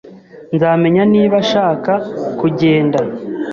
[0.55, 1.93] Nzamenya niba ashaka
[2.39, 2.99] kugenda.